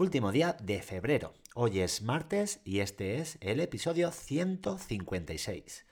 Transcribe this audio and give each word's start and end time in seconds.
Último 0.00 0.32
día 0.32 0.56
de 0.62 0.80
febrero. 0.80 1.34
Hoy 1.54 1.80
es 1.80 2.00
martes 2.00 2.62
y 2.64 2.78
este 2.78 3.18
es 3.18 3.36
el 3.42 3.60
episodio 3.60 4.10
156. 4.10 5.84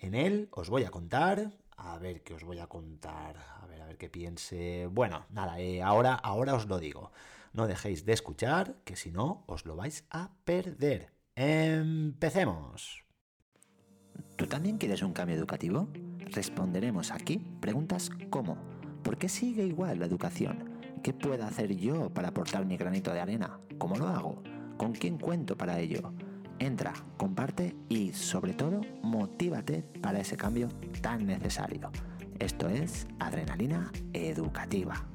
En 0.00 0.14
él 0.14 0.48
os 0.50 0.68
voy 0.68 0.84
a 0.84 0.90
contar, 0.90 1.50
a 1.74 1.96
ver 1.98 2.22
qué 2.22 2.34
os 2.34 2.44
voy 2.44 2.58
a 2.58 2.66
contar, 2.66 3.38
a 3.62 3.66
ver, 3.66 3.80
a 3.80 3.86
ver 3.86 3.96
qué 3.96 4.10
piense. 4.10 4.86
Bueno, 4.92 5.24
nada, 5.30 5.58
eh, 5.60 5.80
ahora, 5.80 6.12
ahora 6.12 6.52
os 6.54 6.66
lo 6.66 6.78
digo. 6.78 7.10
No 7.54 7.66
dejéis 7.66 8.04
de 8.04 8.12
escuchar, 8.12 8.76
que 8.84 8.96
si 8.96 9.10
no, 9.10 9.44
os 9.46 9.64
lo 9.64 9.76
vais 9.76 10.04
a 10.10 10.34
perder. 10.44 11.14
Empecemos. 11.34 13.02
¿Tú 14.36 14.46
también 14.46 14.76
quieres 14.76 15.00
un 15.00 15.14
cambio 15.14 15.36
educativo? 15.36 15.88
Responderemos 16.18 17.12
aquí 17.12 17.38
preguntas 17.62 18.10
como 18.28 18.58
¿por 19.02 19.16
qué 19.16 19.30
sigue 19.30 19.64
igual 19.64 20.00
la 20.00 20.04
educación? 20.04 20.73
¿Qué 21.04 21.12
puedo 21.12 21.44
hacer 21.44 21.76
yo 21.76 22.08
para 22.08 22.28
aportar 22.28 22.64
mi 22.64 22.78
granito 22.78 23.12
de 23.12 23.20
arena? 23.20 23.60
¿Cómo 23.76 23.94
lo 23.96 24.08
hago? 24.08 24.42
¿Con 24.78 24.92
quién 24.92 25.18
cuento 25.18 25.54
para 25.54 25.78
ello? 25.78 26.14
Entra, 26.58 26.94
comparte 27.18 27.76
y 27.90 28.14
sobre 28.14 28.54
todo 28.54 28.80
motívate 29.02 29.82
para 29.82 30.20
ese 30.20 30.38
cambio 30.38 30.70
tan 31.02 31.26
necesario. 31.26 31.90
Esto 32.38 32.70
es 32.70 33.06
Adrenalina 33.18 33.92
Educativa. 34.14 35.06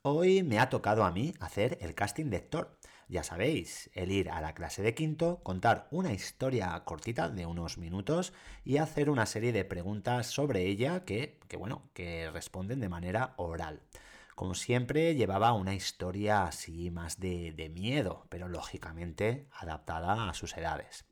Hoy 0.00 0.42
me 0.42 0.58
ha 0.58 0.70
tocado 0.70 1.04
a 1.04 1.12
mí 1.12 1.34
hacer 1.38 1.76
el 1.82 1.94
casting 1.94 2.30
lector. 2.30 2.79
Ya 3.10 3.24
sabéis, 3.24 3.90
el 3.94 4.12
ir 4.12 4.30
a 4.30 4.40
la 4.40 4.54
clase 4.54 4.82
de 4.82 4.94
quinto, 4.94 5.40
contar 5.42 5.88
una 5.90 6.12
historia 6.12 6.80
cortita 6.84 7.28
de 7.28 7.44
unos 7.44 7.76
minutos 7.76 8.32
y 8.64 8.76
hacer 8.76 9.10
una 9.10 9.26
serie 9.26 9.50
de 9.50 9.64
preguntas 9.64 10.28
sobre 10.28 10.66
ella 10.66 11.04
que, 11.04 11.40
bueno, 11.58 11.90
que 11.92 12.30
responden 12.30 12.78
de 12.78 12.88
manera 12.88 13.34
oral. 13.36 13.80
Como 14.36 14.54
siempre, 14.54 15.16
llevaba 15.16 15.54
una 15.54 15.74
historia 15.74 16.44
así 16.44 16.92
más 16.92 17.18
de, 17.18 17.50
de 17.50 17.68
miedo, 17.68 18.26
pero 18.28 18.48
lógicamente 18.48 19.48
adaptada 19.58 20.30
a 20.30 20.34
sus 20.34 20.56
edades. 20.56 21.04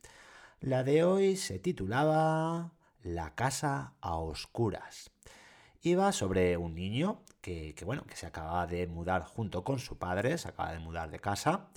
La 0.61 0.85
de 0.85 1.03
hoy 1.03 1.37
se 1.37 1.59
titulaba 1.59 2.75
La 3.03 3.35
casa 3.35 3.95
a 4.01 4.15
oscuras. 4.19 5.11
Iba 5.83 6.13
sobre 6.13 6.57
un 6.57 6.75
niño 6.75 7.23
que, 7.41 7.75
bueno, 7.85 8.05
que 8.05 8.17
se 8.17 8.27
acababa 8.27 8.67
de 8.67 8.87
mudar 8.87 9.23
junto 9.23 9.63
con 9.63 9.79
su 9.79 9.97
padre, 9.97 10.37
se 10.37 10.49
acaba 10.49 10.73
de 10.73 10.81
mudar 10.81 11.11
de 11.11 11.21
casa. 11.21 11.69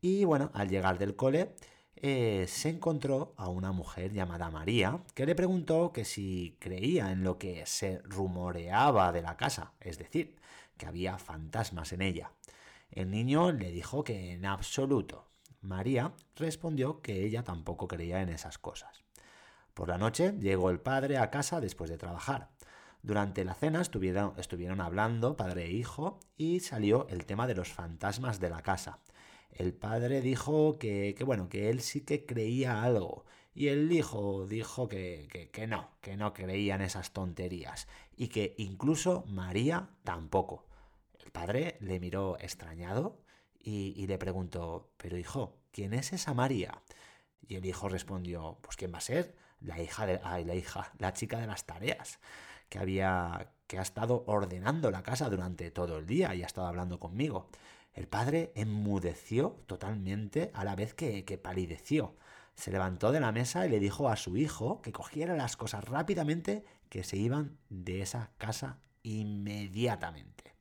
Y 0.00 0.24
bueno, 0.24 0.50
al 0.54 0.68
llegar 0.68 0.98
del 0.98 1.16
cole, 1.16 1.54
eh, 1.96 2.44
se 2.46 2.68
encontró 2.68 3.34
a 3.36 3.48
una 3.48 3.72
mujer 3.72 4.12
llamada 4.12 4.50
María 4.50 5.02
que 5.14 5.26
le 5.26 5.34
preguntó 5.34 5.92
que 5.92 6.04
si 6.04 6.56
creía 6.60 7.10
en 7.10 7.24
lo 7.24 7.38
que 7.38 7.64
se 7.66 8.00
rumoreaba 8.04 9.12
de 9.12 9.22
la 9.22 9.36
casa, 9.36 9.72
es 9.80 9.98
decir, 9.98 10.36
que 10.76 10.86
había 10.86 11.18
fantasmas 11.18 11.92
en 11.92 12.02
ella. 12.02 12.32
El 12.90 13.10
niño 13.10 13.52
le 13.52 13.70
dijo 13.70 14.04
que 14.04 14.32
en 14.32 14.44
absoluto. 14.46 15.26
María 15.60 16.12
respondió 16.36 17.00
que 17.02 17.24
ella 17.24 17.42
tampoco 17.42 17.88
creía 17.88 18.22
en 18.22 18.28
esas 18.28 18.58
cosas. 18.58 19.04
Por 19.74 19.88
la 19.88 19.98
noche 19.98 20.34
llegó 20.38 20.70
el 20.70 20.80
padre 20.80 21.18
a 21.18 21.30
casa 21.30 21.60
después 21.60 21.90
de 21.90 21.98
trabajar. 21.98 22.50
Durante 23.02 23.44
la 23.44 23.54
cena 23.54 23.80
estuvieron, 23.80 24.34
estuvieron 24.38 24.80
hablando 24.80 25.36
padre 25.36 25.66
e 25.66 25.72
hijo 25.72 26.18
y 26.36 26.60
salió 26.60 27.06
el 27.08 27.26
tema 27.26 27.46
de 27.46 27.54
los 27.54 27.72
fantasmas 27.72 28.40
de 28.40 28.50
la 28.50 28.62
casa. 28.62 28.98
El 29.50 29.72
padre 29.72 30.20
dijo 30.20 30.78
que, 30.78 31.16
bueno, 31.24 31.48
que 31.48 31.70
él 31.70 31.80
sí 31.80 32.02
que 32.02 32.26
creía 32.26 32.82
algo. 32.82 33.24
Y 33.54 33.68
el 33.68 33.90
hijo 33.90 34.46
dijo 34.46 34.88
que, 34.88 35.50
que, 35.52 35.66
no, 35.66 35.90
que 36.00 36.16
no 36.16 36.32
creía 36.32 36.76
en 36.76 36.82
esas 36.82 37.12
tonterías. 37.12 37.88
Y 38.16 38.28
que 38.28 38.54
incluso 38.58 39.24
María 39.26 39.90
tampoco. 40.04 40.66
El 41.18 41.32
padre 41.32 41.76
le 41.80 41.98
miró 41.98 42.38
extrañado 42.38 43.20
y, 43.58 44.06
le 44.06 44.18
preguntó, 44.18 44.92
pero 44.96 45.18
hijo, 45.18 45.58
¿quién 45.72 45.92
es 45.92 46.12
esa 46.12 46.34
María? 46.34 46.82
Y 47.46 47.56
el 47.56 47.66
hijo 47.66 47.88
respondió, 47.88 48.58
pues 48.62 48.76
¿quién 48.76 48.92
va 48.92 48.98
a 48.98 49.02
ser? 49.02 49.34
La 49.60 49.80
hija 49.82 50.06
de, 50.06 50.20
ay, 50.22 50.44
la 50.44 50.54
hija, 50.54 50.92
la 50.98 51.12
chica 51.12 51.40
de 51.40 51.46
las 51.46 51.66
tareas 51.66 52.20
que 52.68 52.78
había 52.78 53.52
que 53.66 53.78
ha 53.78 53.82
estado 53.82 54.24
ordenando 54.26 54.90
la 54.90 55.02
casa 55.02 55.28
durante 55.28 55.70
todo 55.70 55.98
el 55.98 56.06
día 56.06 56.34
y 56.34 56.42
ha 56.42 56.46
estado 56.46 56.66
hablando 56.66 56.98
conmigo. 56.98 57.48
El 57.92 58.08
padre 58.08 58.50
enmudeció 58.54 59.62
totalmente 59.66 60.50
a 60.54 60.64
la 60.64 60.74
vez 60.74 60.94
que, 60.94 61.24
que 61.24 61.36
palideció. 61.36 62.16
Se 62.54 62.70
levantó 62.70 63.12
de 63.12 63.20
la 63.20 63.30
mesa 63.30 63.66
y 63.66 63.70
le 63.70 63.78
dijo 63.78 64.08
a 64.08 64.16
su 64.16 64.36
hijo 64.36 64.80
que 64.80 64.92
cogiera 64.92 65.36
las 65.36 65.56
cosas 65.56 65.84
rápidamente 65.84 66.64
que 66.88 67.04
se 67.04 67.18
iban 67.18 67.58
de 67.68 68.00
esa 68.00 68.30
casa 68.38 68.78
inmediatamente. 69.02 70.57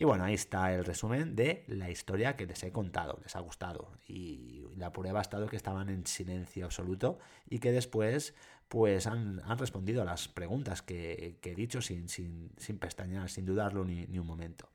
Y 0.00 0.06
bueno, 0.06 0.24
ahí 0.24 0.32
está 0.32 0.72
el 0.72 0.86
resumen 0.86 1.36
de 1.36 1.62
la 1.66 1.90
historia 1.90 2.34
que 2.34 2.46
les 2.46 2.62
he 2.62 2.72
contado, 2.72 3.18
les 3.22 3.36
ha 3.36 3.40
gustado. 3.40 3.92
Y 4.08 4.64
la 4.78 4.94
prueba 4.94 5.18
ha 5.18 5.22
estado 5.22 5.46
que 5.46 5.56
estaban 5.56 5.90
en 5.90 6.06
silencio 6.06 6.64
absoluto 6.64 7.18
y 7.50 7.58
que 7.58 7.70
después 7.70 8.34
pues 8.68 9.06
han, 9.06 9.42
respondido 9.58 10.00
a 10.00 10.06
las 10.06 10.26
preguntas 10.26 10.80
que, 10.80 11.36
he 11.42 11.54
dicho 11.54 11.82
sin, 11.82 12.08
sin, 12.08 12.50
pestañear, 12.78 13.28
sin 13.28 13.44
dudarlo 13.44 13.84
ni, 13.84 14.18
un 14.18 14.26
momento. 14.26 14.70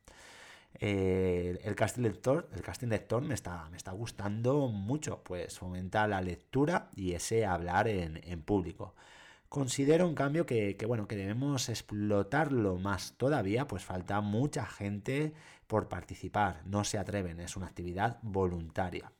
Eh, 0.76 1.60
el 1.64 1.74
casting 1.74 2.04
lector, 2.04 2.48
el 2.54 2.62
casting 2.62 2.90
lector 2.90 3.24
me 3.24 3.34
está, 3.34 3.68
me 3.72 3.78
está 3.78 3.94
gustando 3.94 4.68
mucho, 4.68 5.24
pues 5.24 5.58
fomenta 5.58 6.08
la 6.08 6.22
lectura 6.22 6.92
y 6.96 7.14
ese 7.14 7.48
hablar 7.48 7.88
en, 7.88 8.22
en 8.26 8.44
público. 8.44 8.94
Considero, 9.50 10.08
en 10.08 10.16
cambio, 10.16 10.46
que, 10.46 10.78
bueno, 10.88 11.08
que 11.08 11.16
debemos 11.16 11.70
explotarlo 11.70 12.78
más 12.78 13.14
todavía, 13.18 13.68
pues 13.68 13.84
falta 13.84 14.20
mucha 14.22 14.66
gente 14.66 15.34
por 15.68 15.88
participar, 15.88 16.62
no 16.66 16.84
se 16.84 16.98
atreven, 16.98 17.40
es 17.40 17.56
una 17.56 17.68
actividad 17.68 18.20
voluntaria. 18.22 19.12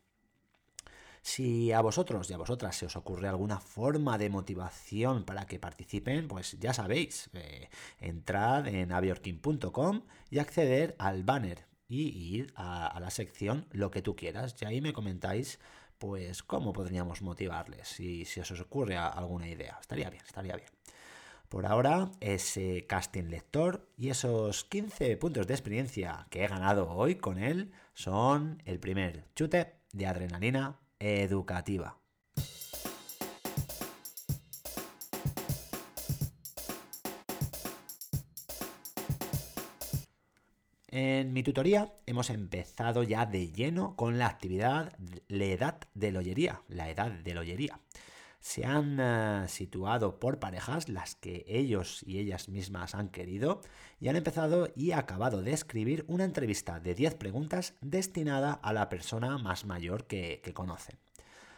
Si 1.22 1.72
a 1.72 1.82
vosotros 1.82 2.30
y 2.30 2.34
a 2.34 2.38
vosotras 2.38 2.76
se 2.76 2.86
os 2.86 2.96
ocurre 2.96 3.28
alguna 3.28 3.60
forma 3.60 4.18
de 4.20 4.30
motivación 4.30 5.24
para 5.24 5.48
que 5.48 5.58
participen, 5.58 6.28
pues 6.28 6.60
ya 6.60 6.72
sabéis, 6.74 7.32
eh, 7.34 7.70
entrad 8.00 8.68
en 8.68 8.92
aviorkin.com 8.92 10.04
y 10.30 10.38
acceder 10.38 10.96
al 11.00 11.24
banner 11.24 11.66
y 11.88 12.10
ir 12.10 12.54
a, 12.56 12.88
a, 12.88 13.00
la 13.00 13.10
sección 13.10 13.66
lo 13.72 13.90
que 13.90 14.04
tú 14.04 14.16
quieras. 14.16 14.56
Y 14.62 14.66
ahí 14.66 14.82
me 14.82 14.94
comentáis 14.94 15.60
pues 15.98 16.44
cómo 16.44 16.74
podríamos 16.74 17.22
motivarles, 17.22 17.88
si, 17.88 18.26
si 18.26 18.40
os 18.40 18.52
ocurre 18.60 18.98
alguna 18.98 19.48
idea. 19.48 19.78
Estaría 19.80 20.10
bien, 20.10 20.24
estaría 20.26 20.56
bien. 20.56 20.70
Por 21.50 21.66
ahora, 21.66 22.12
ese 22.20 22.86
casting 22.88 23.30
lector 23.30 23.88
y 23.98 24.10
esos 24.10 24.66
15 24.66 25.16
puntos 25.18 25.48
de 25.48 25.54
experiencia 25.54 26.28
que 26.30 26.44
he 26.44 26.48
ganado 26.48 26.90
hoy 26.90 27.16
con 27.16 27.38
él 27.38 27.72
son 27.94 28.62
el 28.66 28.80
primer 28.80 29.26
chute 29.36 29.76
de 29.94 30.08
adrenalina 30.08 30.80
educativa. 31.00 31.98
En 40.98 41.34
mi 41.34 41.44
tutoría 41.44 41.92
hemos 42.06 42.30
empezado 42.30 43.04
ya 43.04 43.26
de 43.26 43.52
lleno 43.52 43.98
con 43.98 44.18
la 44.18 44.28
actividad 44.28 44.94
La 45.28 45.44
Edad 45.44 45.78
de 45.94 46.14
la 46.14 46.20
Ollería, 46.20 46.62
la 46.70 46.90
Edad 46.90 47.12
de 47.12 47.34
la. 47.34 47.82
Se 48.40 48.64
han 48.64 48.98
eh, 49.02 49.46
situado 49.50 50.22
por 50.22 50.40
parejas 50.40 50.88
las 50.88 51.16
que 51.16 51.44
ellos 51.50 52.02
y 52.08 52.20
ellas 52.20 52.48
mismas 52.48 52.96
han 52.96 53.10
querido 53.10 53.60
y 54.00 54.08
han 54.08 54.16
empezado 54.16 54.70
y 54.74 54.94
acabado 54.94 55.42
de 55.42 55.52
escribir 55.52 56.06
una 56.08 56.24
entrevista 56.24 56.80
de 56.80 56.96
10 56.96 57.16
preguntas 57.16 57.74
destinada 57.82 58.54
a 58.54 58.72
la 58.72 58.88
persona 58.88 59.38
más 59.38 59.66
mayor 59.66 60.08
que, 60.08 60.40
que 60.46 60.54
conocen. 60.54 60.98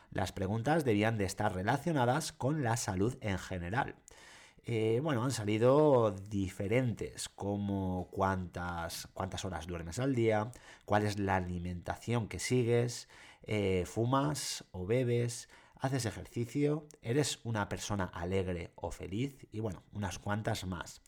Las 0.10 0.32
preguntas 0.32 0.84
debían 0.84 1.20
de 1.20 1.26
estar 1.26 1.54
relacionadas 1.54 2.32
con 2.32 2.64
la 2.64 2.76
salud 2.76 3.16
en 3.22 3.38
general 3.38 3.98
eh, 4.70 5.00
bueno, 5.02 5.24
han 5.24 5.32
salido 5.32 6.12
diferentes, 6.12 7.30
como 7.30 8.10
cuántas, 8.12 9.08
cuántas 9.14 9.46
horas 9.46 9.66
duermes 9.66 9.98
al 9.98 10.14
día, 10.14 10.52
cuál 10.84 11.04
es 11.06 11.18
la 11.18 11.38
alimentación 11.38 12.28
que 12.28 12.38
sigues, 12.38 13.08
eh, 13.44 13.86
fumas 13.86 14.66
o 14.72 14.86
bebes, 14.86 15.48
haces 15.80 16.06
ejercicio, 16.06 16.86
eres 17.02 17.40
una 17.46 17.70
persona 17.70 18.12
alegre 18.14 18.72
o 18.76 18.92
feliz 18.92 19.48
y 19.54 19.62
bueno, 19.62 19.84
unas 19.94 20.20
cuantas 20.20 20.66
más. 20.66 21.02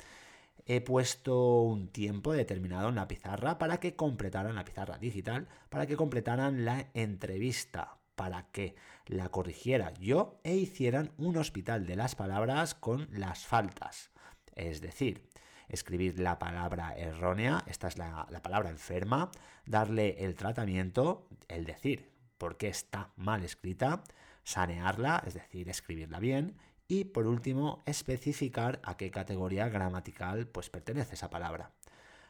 He 0.66 0.80
puesto 0.80 1.62
un 1.62 1.90
tiempo 1.90 2.32
determinado 2.32 2.88
en 2.88 2.96
la 2.96 3.10
pizarra 3.10 3.58
para 3.58 3.82
que 3.82 3.94
completaran 3.98 4.56
la 4.56 4.64
pizarra 4.64 4.98
digital, 5.00 5.50
para 5.68 5.86
que 5.86 5.98
completaran 5.98 6.64
la 6.64 6.88
entrevista 6.94 7.99
para 8.20 8.52
que 8.52 8.76
la 9.06 9.30
corrigiera 9.30 9.94
yo 9.94 10.42
e 10.44 10.54
hicieran 10.58 11.14
un 11.18 11.38
hospital 11.38 11.86
de 11.86 11.96
las 11.96 12.16
palabras 12.16 12.76
con 12.76 13.08
las 13.14 13.46
faltas. 13.46 14.12
Es 14.56 14.82
decir, 14.82 15.30
escribir 15.70 16.20
la 16.20 16.38
palabra 16.38 16.98
errónea, 16.98 17.64
esta 17.66 17.88
es 17.88 17.98
la, 17.98 18.28
palabra 18.44 18.72
enferma, 18.72 19.32
darle 19.66 20.26
el 20.26 20.36
tratamiento, 20.36 21.30
el 21.48 21.64
decir, 21.64 22.12
por 22.38 22.58
qué 22.58 22.68
está 22.68 23.14
mal 23.16 23.46
escrita, 23.46 24.04
sanearla, 24.44 25.24
es 25.26 25.36
decir, 25.36 25.70
escribirla 25.70 26.20
bien, 26.20 26.58
y 26.90 27.06
por 27.06 27.26
último, 27.26 27.84
especificar 27.86 28.82
a 28.84 28.98
qué 28.98 29.12
categoría 29.12 29.70
gramatical 29.70 30.46
pues, 30.46 30.70
pertenece 30.70 31.16
esa 31.16 31.30
palabra. 31.30 31.72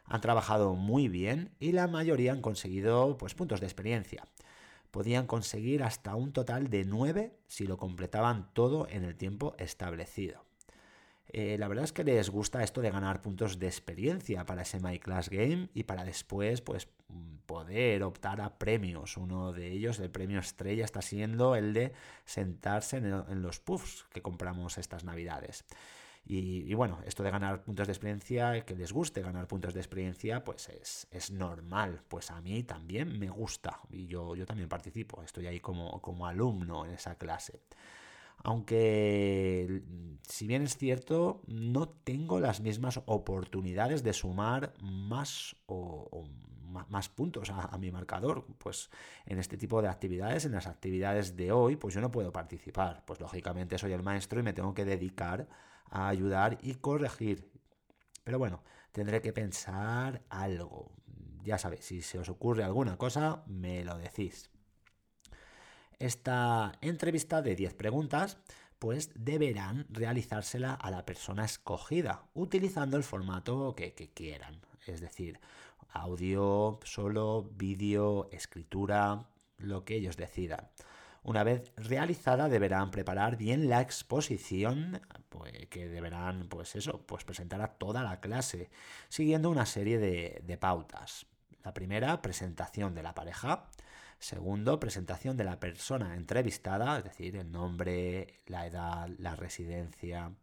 Han 0.05 0.21
trabajado 0.21 0.75
muy 0.75 1.07
bien 1.07 1.49
y 1.59 1.71
la 1.71 1.87
mayoría 1.87 2.31
han 2.31 2.43
conseguido 2.43 3.17
pues, 3.17 3.33
puntos 3.33 3.59
de 3.59 3.65
experiencia. 3.65 4.27
Podían 4.91 5.27
conseguir 5.27 5.83
hasta 5.83 6.15
un 6.15 6.31
total 6.33 6.69
de 6.69 6.85
9 6.85 7.35
si 7.47 7.67
lo 7.67 7.77
completaban 7.77 8.51
todo 8.53 8.87
en 8.89 9.03
el 9.03 9.15
tiempo 9.15 9.55
establecido. 9.57 10.43
Eh, 11.31 11.57
la 11.59 11.67
verdad 11.67 11.85
es 11.85 11.93
que 11.93 12.03
les 12.03 12.29
gusta 12.31 12.63
esto 12.63 12.81
de 12.81 12.89
ganar 12.89 13.21
puntos 13.21 13.59
de 13.59 13.67
experiencia 13.67 14.45
para 14.45 14.63
ese 14.63 14.79
My 14.79 14.97
Class 14.97 15.29
Game 15.29 15.69
y 15.75 15.83
para 15.83 16.03
después 16.03 16.61
pues, 16.61 16.87
poder 17.45 18.01
optar 18.03 18.41
a 18.41 18.57
premios. 18.57 19.15
Uno 19.15 19.53
de 19.53 19.71
ellos, 19.71 19.99
el 19.99 20.09
premio 20.09 20.39
estrella, 20.39 20.85
está 20.85 21.03
siendo 21.03 21.55
el 21.55 21.73
de 21.73 21.93
sentarse 22.25 22.97
en, 22.97 23.41
los 23.41 23.59
puffs 23.59 24.05
que 24.11 24.23
compramos 24.23 24.79
estas 24.79 25.03
navidades. 25.03 25.65
Y, 26.31 26.71
bueno, 26.75 26.99
esto 27.07 27.23
de 27.23 27.31
ganar 27.31 27.63
puntos 27.63 27.87
de 27.87 27.93
experiencia, 27.93 28.63
que 28.63 28.75
les 28.75 28.93
guste 28.93 29.23
ganar 29.23 29.47
puntos 29.47 29.73
de 29.73 29.79
experiencia, 29.79 30.43
pues 30.43 30.69
es, 30.69 31.31
normal. 31.31 32.03
Pues 32.07 32.29
a 32.29 32.39
mí 32.39 32.61
también 32.61 33.17
me 33.17 33.31
gusta 33.31 33.79
y 33.89 34.05
yo, 34.05 34.35
yo 34.35 34.45
también 34.45 34.69
participo. 34.69 35.23
Estoy 35.23 35.47
ahí 35.47 35.59
como, 35.59 35.99
como 36.01 36.27
alumno 36.27 36.85
en 36.85 36.91
esa 36.91 37.15
clase 37.15 37.59
aunque 38.43 39.83
si 40.27 40.47
bien 40.47 40.63
es 40.63 40.77
cierto, 40.77 41.41
no 41.47 41.89
tengo 41.89 42.39
las 42.39 42.61
mismas 42.61 43.01
oportunidades 43.05 44.01
de 44.01 44.13
sumar 44.13 44.73
más 44.81 45.57
o, 45.65 46.25
más 46.87 47.09
puntos 47.09 47.49
a, 47.49 47.77
mi 47.77 47.91
marcador. 47.91 48.45
Pues 48.57 48.89
en 49.25 49.39
este 49.39 49.57
tipo 49.57 49.81
de 49.81 49.89
actividades, 49.89 50.45
en 50.45 50.53
las 50.53 50.67
actividades 50.67 51.35
de 51.35 51.51
hoy, 51.51 51.75
pues 51.75 51.93
yo 51.93 51.99
no 51.99 52.11
puedo 52.11 52.31
participar. 52.31 53.03
Pues 53.05 53.19
lógicamente 53.19 53.77
soy 53.77 53.91
el 53.91 54.03
maestro 54.03 54.39
y 54.39 54.43
me 54.43 54.53
tengo 54.53 54.73
que 54.73 54.85
dedicar 54.85 55.49
a 55.89 56.07
ayudar 56.07 56.57
y 56.61 56.75
corregir. 56.75 57.51
Pero 58.23 58.39
bueno, 58.39 58.63
tendré 58.91 59.21
que 59.21 59.33
pensar 59.33 60.21
algo. 60.29 60.91
Ya 61.43 61.57
sabéis, 61.57 61.85
si 61.85 62.01
se 62.01 62.19
os 62.19 62.29
ocurre 62.29 62.63
alguna 62.63 62.97
cosa, 62.97 63.43
me 63.47 63.83
lo 63.83 63.97
decís. 63.97 64.49
Esta 65.97 66.71
entrevista 66.81 67.41
de 67.41 67.55
10 67.55 67.73
preguntas 67.73 68.37
pues 68.79 69.11
deberán 69.13 69.85
realizársela 69.89 70.73
a 70.73 70.89
la 70.89 71.05
persona 71.05 71.43
escogida, 71.43 72.23
utilizando 72.33 72.95
el 72.95 73.03
formato 73.03 73.75
que, 73.75 73.93
quieran. 74.13 74.61
Es 74.87 75.01
decir, 75.01 75.39
audio, 75.89 76.79
solo, 76.85 77.49
vídeo, 77.55 78.29
escritura, 78.31 79.27
lo 79.57 79.83
que 79.83 79.95
ellos 79.95 80.15
decidan. 80.15 80.69
Una 81.23 81.43
vez 81.43 81.71
realizada 81.75 82.49
deberán 82.49 82.91
preparar 82.91 83.37
bien 83.37 83.69
la 83.69 83.81
exposición 83.81 85.01
pues, 85.29 85.67
que 85.69 85.87
deberán 85.87 86.47
pues 86.47 86.75
eso, 86.75 87.05
pues 87.05 87.23
presentar 87.23 87.61
a 87.61 87.67
toda 87.67 88.03
la 88.03 88.19
clase, 88.19 88.69
siguiendo 89.09 89.49
una 89.49 89.65
serie 89.65 89.99
de, 89.99 90.41
de 90.43 90.57
pautas. 90.57 91.25
La 91.63 91.73
primera, 91.73 92.21
presentación 92.21 92.95
de 92.95 93.03
la 93.03 93.13
pareja. 93.13 93.69
Segundo, 94.17 94.79
presentación 94.79 95.37
de 95.37 95.45
la 95.45 95.59
persona 95.59 96.15
entrevistada, 96.15 96.97
es 96.97 97.05
decir, 97.05 97.37
el 97.37 97.51
nombre, 97.51 98.41
la 98.47 98.65
edad, 98.65 99.07
la 99.17 99.35
residencia. 99.35 100.33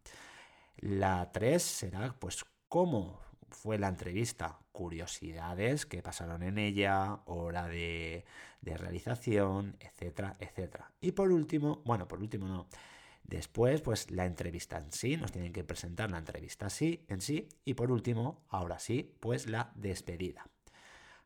La 0.77 1.31
tres 1.31 1.63
será, 1.63 2.15
pues, 2.19 2.43
cómo 2.69 3.19
fue 3.49 3.77
la 3.77 3.87
entrevista, 3.87 4.59
curiosidades 4.71 5.85
que 5.85 6.01
pasaron 6.01 6.43
en 6.43 6.57
ella, 6.57 7.21
hora 7.25 7.67
de, 7.67 8.25
de 8.61 8.77
realización, 8.77 9.77
etcétera, 9.79 10.37
etcétera. 10.39 10.91
Y 11.01 11.11
por 11.11 11.31
último, 11.31 11.81
bueno, 11.85 12.07
por 12.07 12.19
último 12.19 12.47
no, 12.47 12.67
Después, 13.27 13.81
pues 13.81 14.09
la 14.09 14.25
entrevista 14.25 14.77
en 14.77 14.93
sí, 14.93 15.17
nos 15.17 15.33
tienen 15.33 15.51
que 15.51 15.65
presentar 15.65 16.09
la 16.09 16.17
entrevista 16.17 16.67
así, 16.67 17.05
en 17.09 17.19
sí. 17.19 17.49
Y 17.65 17.73
por 17.73 17.91
último, 17.91 18.45
ahora 18.47 18.79
sí, 18.79 19.17
pues 19.19 19.47
la 19.47 19.73
despedida. 19.75 20.49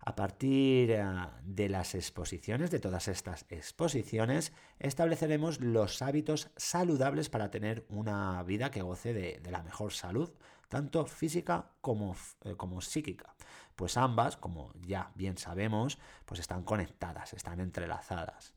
A 0.04 0.16
partir 0.16 0.90
eh, 0.90 1.04
de 1.44 1.70
las 1.70 1.94
exposiciones, 1.94 2.72
de 2.72 2.80
todas 2.80 3.08
estas 3.08 3.46
exposiciones, 3.50 4.52
estableceremos 4.80 5.62
los 5.62 6.02
hábitos 6.02 6.50
saludables 6.58 7.30
para 7.30 7.52
tener 7.52 7.86
una 7.88 8.42
vida 8.42 8.72
que 8.72 8.82
goce 8.82 9.14
de, 9.14 9.40
la 9.52 9.62
mejor 9.62 9.94
salud, 9.94 10.32
tanto 10.72 11.06
física 11.06 11.66
como, 11.82 12.16
eh, 12.46 12.56
como 12.56 12.82
psíquica. 12.82 13.36
Pues 13.76 13.98
ambas, 13.98 14.38
como 14.38 14.72
ya 14.88 15.12
bien 15.16 15.38
sabemos, 15.38 16.00
pues 16.26 16.40
están 16.40 16.64
conectadas, 16.64 17.34
están 17.34 17.60
entrelazadas. 17.60 18.54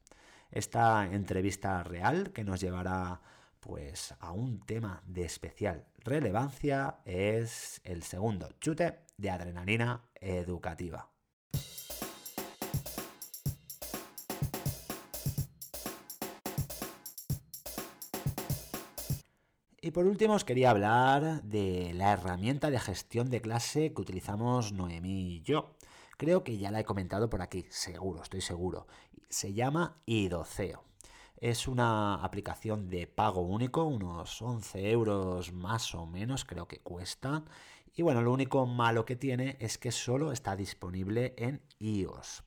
Esta 0.51 1.07
entrevista 1.07 1.83
real 1.83 2.31
que 2.33 2.45
nos 2.45 2.61
llevará 2.61 3.21
pues 3.59 4.15
a 4.21 4.31
un 4.31 4.61
tema 4.61 5.03
de 5.07 5.25
especial 5.25 5.87
relevancia 6.05 6.99
es 7.05 7.81
el 7.83 8.03
segundo 8.05 8.53
chute 8.61 9.01
de 9.17 9.31
adrenalina 9.31 10.03
educativa. 10.21 11.14
Y 19.85 19.91
por 19.91 20.07
último 20.07 20.33
os 20.33 20.47
quería 20.47 20.71
hablar 20.71 21.43
de 21.43 21.93
la 21.93 22.13
herramienta 22.15 22.71
de 22.71 22.81
gestión 22.81 23.29
de 23.29 23.43
clase 23.43 23.93
que 23.93 24.01
utilizamos 24.01 24.73
Noemí 24.73 25.35
y 25.35 25.43
yo. 25.43 25.75
Creo 26.17 26.43
que 26.43 26.57
ya 26.57 26.71
la 26.71 26.81
he 26.81 26.87
comentado 26.87 27.29
por 27.29 27.43
aquí, 27.43 27.67
seguro, 27.69 28.23
estoy 28.23 28.41
seguro. 28.41 28.87
Se 29.29 29.53
llama 29.53 29.99
Idoceo. 30.07 30.85
Es 31.37 31.69
una 31.69 32.15
aplicación 32.15 32.89
de 32.89 33.07
pago 33.07 33.43
único, 33.43 33.85
unos 33.85 34.41
11 34.41 34.91
euros 34.91 35.53
más 35.53 35.95
o 35.95 36.07
menos 36.07 36.47
creo 36.47 36.67
que 36.67 36.81
cuesta. 36.81 37.45
Y 37.95 38.01
bueno, 38.01 38.23
lo 38.23 38.33
único 38.33 38.65
malo 38.65 39.05
que 39.05 39.17
tiene 39.17 39.59
es 39.61 39.77
que 39.77 39.93
solo 39.93 40.33
está 40.33 40.57
disponible 40.57 41.35
en 41.37 41.61
iOS. 41.79 42.43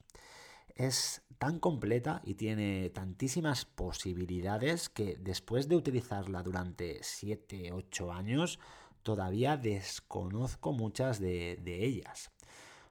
Es 0.78 1.24
tan 1.40 1.60
completa 1.60 2.22
y 2.24 2.36
tiene 2.36 2.92
tantísimas 2.92 3.66
posibilidades 3.66 4.90
que 4.90 5.18
después 5.20 5.68
de 5.68 5.76
utilizarla 5.76 6.44
durante 6.44 7.00
7-8 7.02 8.16
años 8.16 8.60
todavía 9.02 9.58
desconozco 9.58 10.74
muchas 10.74 11.20
de, 11.20 11.58
ellas. 11.66 12.32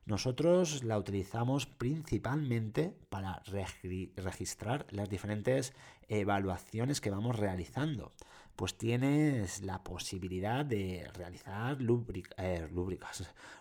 Nosotros 0.07 0.85
la 0.85 0.99
utilizamos 0.99 1.67
principalmente 1.67 2.95
para 3.09 3.43
registrar 4.17 4.87
las 4.91 5.11
diferentes 5.11 5.75
evaluaciones 6.09 7.01
que 7.01 7.11
vamos 7.11 7.37
realizando 7.37 8.13
pues 8.57 8.79
tienes 8.79 9.63
la 9.63 9.85
posibilidad 9.85 10.65
de 10.65 11.09
realizar 11.15 11.77
eh, 12.39 12.67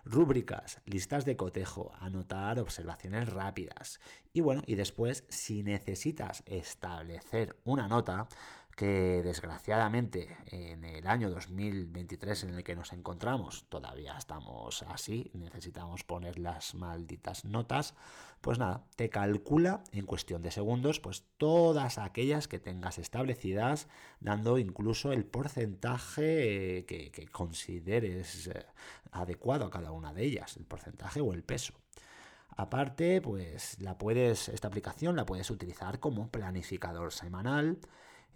rúbricas, 0.05 0.81
listas 0.86 1.25
de 1.25 1.36
cotejo, 1.36 1.91
anotar 2.00 2.60
observaciones 2.60 3.31
rápidas. 3.31 4.00
Y 4.31 4.39
bueno, 4.39 4.63
y 4.65 4.75
después, 4.75 5.25
si 5.27 5.63
necesitas 5.63 6.43
establecer 6.46 7.58
una 7.65 7.89
nota, 7.89 8.27
que 8.75 9.22
desgraciadamente 9.24 10.38
en 10.48 10.84
el 10.84 11.08
año 11.08 11.29
2023 11.29 12.44
en 12.44 12.55
el 12.55 12.63
que 12.63 12.75
nos 12.75 12.91
encontramos 12.91 13.65
todavía 13.70 14.17
estamos 14.17 14.84
así, 14.84 15.32
necesitamos 15.34 16.03
poner 16.03 16.38
las 16.38 16.75
malditas 16.75 17.46
notas, 17.46 17.96
pues 18.41 18.60
nada, 18.60 18.86
te 18.98 19.10
calcula 19.10 19.82
en 19.94 20.05
cuestión 20.05 20.41
de 20.41 20.51
segundos 20.51 21.00
pues 21.00 21.24
todas 21.38 21.98
aquellas 21.98 22.50
que 22.50 22.60
tengas 22.60 23.00
establecidas, 23.00 23.88
dando 24.20 24.58
incluso 24.58 25.13
el 25.13 25.25
porcentaje 25.25 26.86
que, 26.86 27.12
que 27.12 27.27
consideres 27.27 28.48
eh, 28.48 28.65
adecuado 29.12 29.65
a 29.65 29.72
cada 29.72 29.91
una 29.91 30.13
de 30.13 30.25
ellas, 30.25 30.58
el 30.58 30.65
porcentaje 30.65 31.22
o 31.22 31.34
el 31.34 31.44
peso. 31.44 31.74
Aparte, 32.58 33.22
pues 33.22 33.79
la 33.82 33.98
puedes, 33.98 34.50
esta 34.50 34.67
aplicación 34.67 35.15
la 35.15 35.25
puedes 35.25 35.50
utilizar 35.50 36.00
como 36.00 36.29
planificador 36.29 37.12
semanal, 37.12 37.79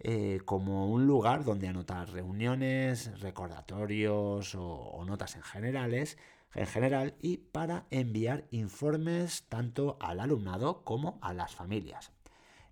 eh, 0.02 0.40
como 0.46 0.90
un 0.90 1.06
lugar 1.06 1.44
donde 1.44 1.68
anotar 1.68 2.10
reuniones, 2.10 3.20
recordatorios 3.20 4.54
o, 4.54 5.04
notas 5.06 5.36
en 5.36 5.42
generales 5.42 6.16
en 6.54 6.66
general 6.66 7.14
y 7.20 7.36
para 7.36 7.86
enviar 7.90 8.46
informes 8.50 9.44
tanto 9.48 9.98
al 10.00 10.20
alumnado 10.20 10.82
como 10.84 11.18
a 11.20 11.32
las 11.34 11.54
familias. 11.54 12.12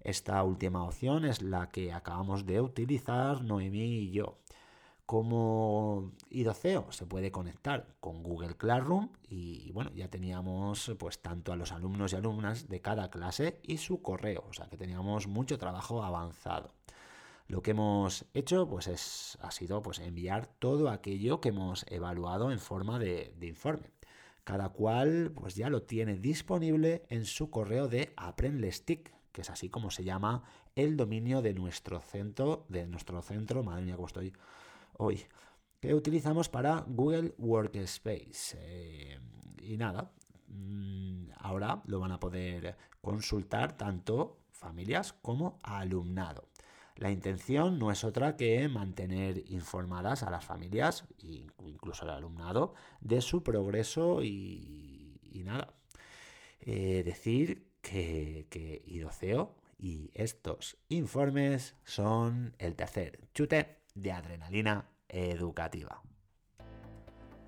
Esta 0.00 0.42
última 0.42 0.84
opción 0.84 1.24
es 1.24 1.42
la 1.42 1.68
que 1.68 1.92
acabamos 1.92 2.46
de 2.46 2.60
utilizar 2.60 3.42
Noemí 3.44 3.98
y 3.98 4.10
yo. 4.10 4.38
Como 5.04 6.12
Idoceo 6.30 6.90
se 6.92 7.06
puede 7.06 7.30
conectar 7.30 7.94
con 8.00 8.22
Google 8.22 8.56
Classroom 8.56 9.10
y 9.28 9.70
bueno, 9.72 9.90
ya 9.94 10.08
teníamos 10.08 10.92
pues 10.98 11.20
tanto 11.20 11.52
a 11.52 11.56
los 11.56 11.72
alumnos 11.72 12.12
y 12.12 12.16
alumnas 12.16 12.68
de 12.68 12.80
cada 12.80 13.10
clase 13.10 13.60
y 13.62 13.78
su 13.78 14.02
correo, 14.02 14.44
o 14.48 14.52
sea 14.52 14.68
que 14.68 14.76
teníamos 14.76 15.26
mucho 15.26 15.58
trabajo 15.58 16.02
avanzado. 16.02 16.74
Lo 17.48 17.62
que 17.62 17.70
hemos 17.70 18.26
hecho 18.34 18.68
pues 18.68 18.88
es, 18.88 19.38
ha 19.40 19.50
sido 19.50 19.80
pues, 19.80 20.00
enviar 20.00 20.46
todo 20.58 20.90
aquello 20.90 21.40
que 21.40 21.48
hemos 21.48 21.86
evaluado 21.88 22.52
en 22.52 22.58
forma 22.58 22.98
de, 22.98 23.34
informe. 23.40 23.90
Cada 24.44 24.68
cual 24.68 25.32
pues, 25.34 25.54
ya 25.54 25.70
lo 25.70 25.82
tiene 25.82 26.18
disponible 26.18 27.06
en 27.08 27.24
su 27.24 27.50
correo 27.50 27.88
de 27.88 28.12
AprendleStick, 28.18 29.14
que 29.32 29.40
es 29.40 29.48
así 29.48 29.70
como 29.70 29.90
se 29.90 30.04
llama 30.04 30.42
el 30.76 30.98
dominio 30.98 31.40
de 31.40 31.54
nuestro 31.54 32.00
centro, 32.00 32.66
de 32.68 32.86
nuestro 32.86 33.22
centro, 33.22 33.62
madre 33.62 33.82
mía, 33.82 33.96
cómo 33.96 34.08
estoy 34.08 34.32
hoy, 34.98 35.24
que 35.80 35.94
utilizamos 35.94 36.50
para 36.50 36.84
Google 36.86 37.34
Workspace. 37.38 38.58
Eh, 38.58 39.20
y 39.62 39.78
nada, 39.78 40.12
mm, 40.48 41.30
ahora 41.38 41.82
lo 41.86 41.98
van 41.98 42.12
a 42.12 42.20
poder 42.20 42.76
consultar 43.00 43.74
tanto 43.74 44.36
familias 44.50 45.14
como 45.14 45.58
alumnado. 45.62 46.48
La 46.98 47.12
intención 47.12 47.78
no 47.78 47.92
es 47.92 48.02
otra 48.02 48.36
que 48.36 48.68
mantener 48.68 49.44
informadas 49.50 50.24
a 50.24 50.30
las 50.30 50.44
familias 50.44 51.04
e 51.22 51.46
incluso 51.64 52.02
al 52.02 52.10
alumnado 52.10 52.74
de 53.00 53.20
su 53.20 53.44
progreso 53.44 54.22
y, 54.24 55.20
nada. 55.44 55.72
Eh, 56.60 57.02
decir 57.04 57.68
que, 57.80 58.48
que 58.50 58.82
IDOCEO 58.84 59.54
y 59.78 60.10
estos 60.12 60.76
informes 60.88 61.76
son 61.84 62.56
el 62.58 62.74
tercer 62.74 63.20
chute 63.32 63.78
de 63.94 64.10
adrenalina 64.10 64.88
educativa. 65.08 66.02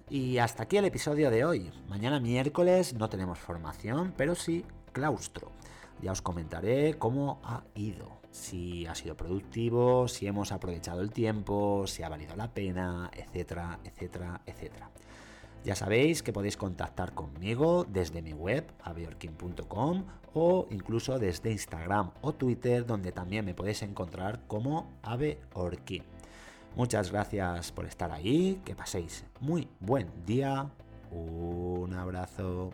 Y 0.08 0.38
hasta 0.38 0.62
aquí 0.62 0.76
el 0.76 0.84
episodio 0.84 1.28
de 1.30 1.44
hoy. 1.44 1.72
Mañana 1.88 2.20
miércoles 2.20 2.94
no 2.94 3.08
tenemos 3.08 3.38
formación, 3.40 4.14
pero 4.16 4.36
sí 4.36 4.64
claustro. 4.92 5.50
Ya 6.02 6.12
os 6.12 6.22
comentaré 6.22 6.94
cómo 6.94 7.40
ha 7.44 7.64
ido, 7.74 8.20
si 8.30 8.86
ha 8.86 8.94
sido 8.94 9.16
productivo, 9.16 10.08
si 10.08 10.26
hemos 10.26 10.52
aprovechado 10.52 11.02
el 11.02 11.10
tiempo, 11.10 11.86
si 11.86 12.02
ha 12.02 12.08
valido 12.08 12.36
la 12.36 12.52
pena, 12.52 13.10
etcétera, 13.12 13.80
etcétera, 13.84 14.40
etcétera. 14.46 14.90
Ya 15.62 15.74
sabéis 15.74 16.22
que 16.22 16.32
podéis 16.32 16.56
contactar 16.56 17.12
conmigo 17.12 17.84
desde 17.84 18.22
mi 18.22 18.32
web, 18.32 18.64
abeorkin.com 18.82 20.04
o 20.32 20.66
incluso 20.70 21.18
desde 21.18 21.52
Instagram 21.52 22.12
o 22.22 22.32
Twitter, 22.32 22.86
donde 22.86 23.12
también 23.12 23.44
me 23.44 23.54
podéis 23.54 23.82
encontrar 23.82 24.46
como 24.46 24.90
abeorkin. 25.02 26.04
Muchas 26.76 27.10
gracias 27.10 27.72
por 27.72 27.84
estar 27.84 28.10
ahí, 28.10 28.62
que 28.64 28.74
paséis 28.74 29.26
muy 29.40 29.68
buen 29.80 30.08
día, 30.24 30.70
un 31.10 31.92
abrazo. 31.92 32.70